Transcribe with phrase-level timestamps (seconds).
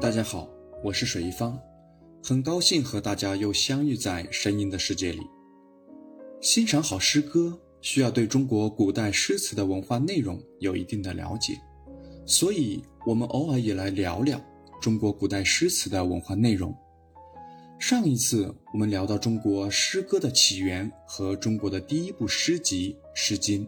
[0.00, 0.48] 大家好，
[0.82, 1.58] 我是水一方，
[2.22, 5.20] 很高兴和大家又相遇在声音的世界里。
[6.40, 11.54] 欣赏好诗歌，需要对中国古代诗词的文化内容有一定的了解，
[12.26, 14.40] 所以我们偶尔也来聊聊
[14.80, 16.74] 中国古代诗词的文化内容。
[17.78, 23.66] 上一次我们聊到中国诗歌的起源和中国的第一部诗集《诗经》，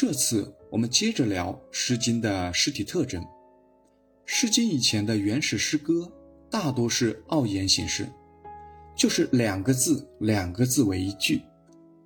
[0.00, 3.20] 这次我们接着聊《诗经》的诗体特征。
[4.24, 6.08] 《诗经》以前的原始诗歌
[6.48, 8.08] 大多是拗言形式，
[8.96, 11.42] 就是两个字两个字为一句。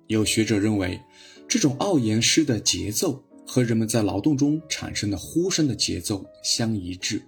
[0.07, 0.99] 有学者认为，
[1.47, 7.21] 这种拗言诗的节奏和人们在劳动中产生的呼声的节奏相一致。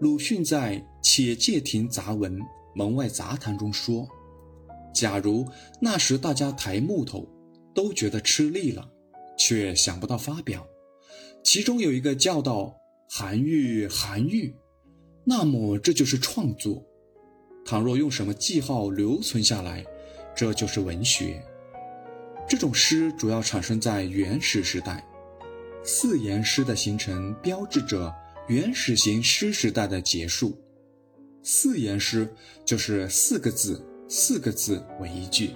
[0.00, 2.38] 鲁迅在《且介亭杂文·
[2.74, 4.08] 门外杂谈》中说
[4.94, 5.46] ：“假如
[5.78, 7.28] 那时大家抬木头
[7.74, 8.90] 都觉得吃力了，
[9.38, 10.66] 却想不到发表，
[11.42, 12.74] 其中有一个叫道。”
[13.10, 14.54] 韩愈，韩愈，
[15.24, 16.84] 那么这就是创作。
[17.64, 19.82] 倘若用什么记号留存下来，
[20.36, 21.42] 这就是文学。
[22.46, 25.02] 这种诗主要产生在原始时代，
[25.82, 28.14] 四言诗的形成标志着
[28.46, 30.54] 原始型诗时代的结束。
[31.42, 32.30] 四言诗
[32.62, 35.52] 就是四个字，四个字为一句，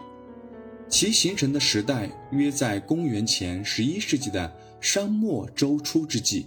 [0.92, 6.46] 其形成的时代约在公元前十一世纪的商末周初之际。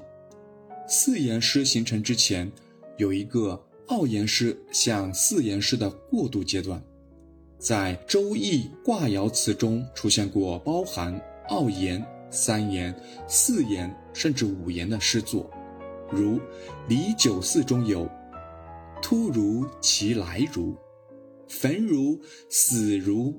[0.87, 2.49] 四言诗形成之前，
[2.97, 6.79] 有一个二言诗向四言诗的过渡阶段，
[7.57, 12.95] 在《周易》卦爻辞中出现过包含二言、三言、
[13.27, 15.49] 四言甚至五言的诗作，
[16.11, 16.37] 如
[16.87, 18.07] 《离九四》中有
[19.01, 20.75] “突如其来如，
[21.47, 23.33] 焚如死如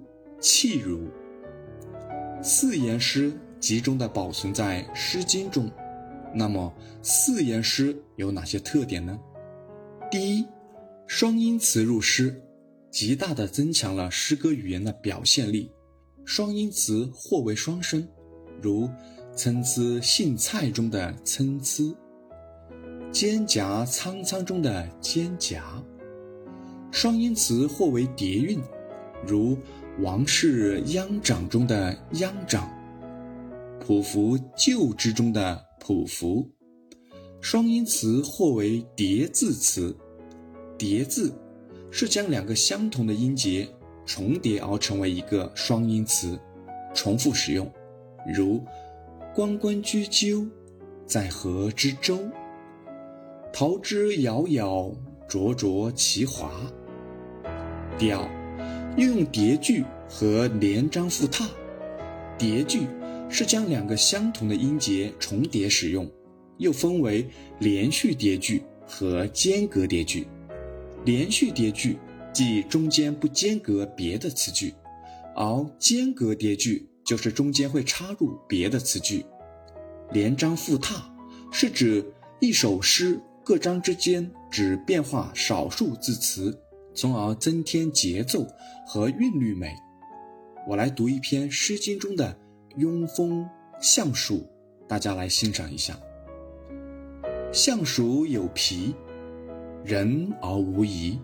[0.49, 1.09] 弃如”。
[2.41, 5.69] 四言诗集中的保存在《诗经》中。
[6.33, 9.19] 那么四言诗有哪些特点呢？
[10.09, 10.47] 第一，
[11.09, 12.41] 双音词入诗，
[12.93, 15.73] 极大的增强了诗歌语言的表现力。
[16.25, 18.07] 双音词或为双声，
[18.63, 18.89] 如
[19.35, 21.93] 参差荇菜中的参差，
[23.13, 25.61] 蒹葭苍苍中的蒹葭。
[26.93, 28.63] 双音词或为叠韵，
[29.27, 29.59] 如
[30.03, 32.71] 王室央长中的央长，
[33.81, 35.65] 匍匐旧之中的。
[35.81, 36.45] 匍匐，
[37.41, 39.97] 双音词或为叠字词。
[40.77, 41.33] 叠字
[41.93, 43.69] 是将两个相同的音节
[44.05, 46.37] 重叠而成为一个双音词，
[46.93, 47.71] 重复使用。
[48.35, 48.61] 如
[49.33, 50.51] “关关雎鸠，
[51.07, 52.19] 在河之洲
[53.55, 54.93] ”，“桃之夭夭，
[55.29, 56.51] 灼灼其华”。
[57.97, 58.29] 调
[58.97, 61.49] 运用叠句和连章复沓。
[62.39, 62.87] 叠句。
[63.29, 66.09] 是将两个相同的音节重叠使用，
[66.59, 70.29] 又分为连续叠句和间隔叠句。
[71.05, 71.99] 连续叠句
[72.33, 74.73] 即中间不间隔别的词句，
[75.35, 79.27] 而间隔叠句就是中间会插入别的词句。
[80.13, 81.13] 连章复沓
[81.51, 82.05] 是指
[82.39, 86.57] 一首诗各章之间只变化少数字词，
[86.97, 88.45] 从而增添节奏
[88.87, 89.77] 和韵律美。
[90.67, 92.37] 我来读一篇《诗经》中的。
[92.79, 93.49] 庸风
[93.81, 94.47] 相鼠，
[94.87, 95.99] 大家来欣赏一下。
[97.51, 98.95] 相鼠有皮，
[99.83, 101.19] 人而无仪。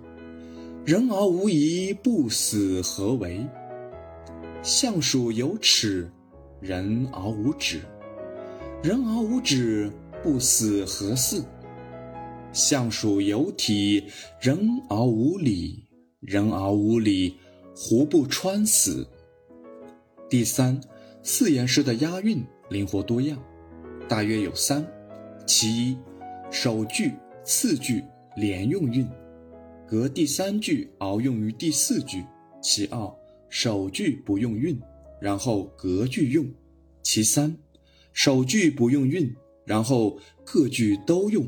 [0.87, 3.47] 人而无仪，不死何为？
[4.63, 6.11] 相鼠有齿，
[6.59, 7.83] 人而无止。
[8.83, 11.45] 人而无止，不死何似？
[12.53, 14.05] 相属有体，
[14.41, 14.59] 人
[14.89, 15.87] 而无礼。
[16.21, 17.35] 人而无礼，
[17.75, 19.07] 胡不穿死？
[20.31, 20.81] 第三。
[21.25, 23.41] 四言诗的押韵灵活多样，
[24.09, 24.85] 大约有三：
[25.47, 25.97] 其一，
[26.51, 27.13] 首句、
[27.45, 28.03] 次句
[28.37, 29.09] 连用韵，
[29.87, 32.25] 隔第三句而用于第四句；
[32.61, 33.09] 其二，
[33.49, 34.77] 首句不用韵，
[35.21, 36.45] 然后隔句用；
[37.05, 37.57] 其三，
[38.13, 39.33] 首句不用韵，
[39.65, 41.47] 然后各句都用。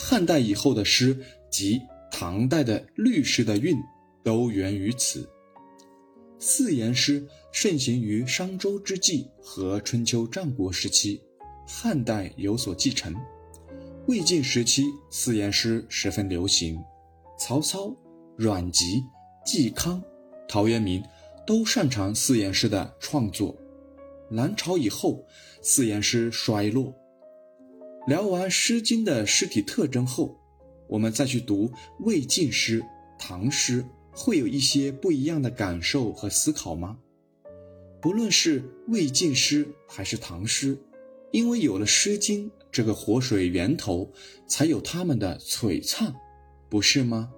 [0.00, 1.18] 汉代以后的诗
[1.50, 3.76] 及唐代的律诗的韵
[4.22, 5.28] 都源于此。
[6.38, 11.20] 四言诗盛行于商周之际和春秋战国时期，
[11.66, 13.12] 汉代有所继承。
[14.06, 16.78] 魏晋时期，四言诗十分流行。
[17.36, 17.92] 曹操、
[18.36, 19.02] 阮籍、
[19.44, 20.00] 嵇康、
[20.48, 21.02] 陶渊明
[21.44, 23.52] 都擅长四言诗的创作。
[24.30, 25.26] 南朝以后，
[25.60, 26.94] 四言诗衰落。
[28.08, 30.34] 聊完《诗经》的诗体特征后，
[30.88, 31.70] 我们再去读
[32.00, 32.82] 魏晋诗、
[33.18, 33.84] 唐诗。
[34.12, 36.96] 会有一些不一样的感受和思考吗？
[38.00, 40.76] 不论是魏晋诗还是唐诗，
[41.32, 44.10] 因为有了《诗经》这个活水源头，
[44.48, 46.14] 才有他们的璀璨，
[46.70, 47.30] 不是吗？